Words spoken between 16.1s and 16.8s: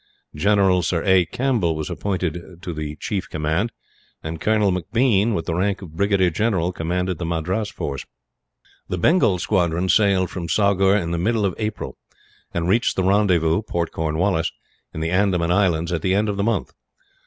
end of the month.